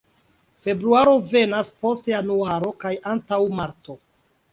[0.67, 3.97] Februaro venas post januaro kaj antaŭ marto.